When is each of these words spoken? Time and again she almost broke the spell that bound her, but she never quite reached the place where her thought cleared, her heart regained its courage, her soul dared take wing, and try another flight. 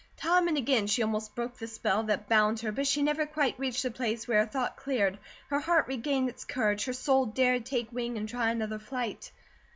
Time 0.17 0.47
and 0.47 0.57
again 0.57 0.87
she 0.87 1.03
almost 1.03 1.35
broke 1.35 1.59
the 1.59 1.67
spell 1.67 2.01
that 2.01 2.27
bound 2.27 2.59
her, 2.61 2.71
but 2.71 2.87
she 2.87 3.03
never 3.03 3.27
quite 3.27 3.59
reached 3.59 3.83
the 3.83 3.91
place 3.91 4.27
where 4.27 4.39
her 4.39 4.47
thought 4.47 4.75
cleared, 4.75 5.19
her 5.49 5.59
heart 5.59 5.85
regained 5.85 6.27
its 6.27 6.43
courage, 6.43 6.85
her 6.85 6.93
soul 6.93 7.27
dared 7.27 7.67
take 7.67 7.91
wing, 7.91 8.17
and 8.17 8.27
try 8.27 8.49
another 8.49 8.79
flight. 8.79 9.31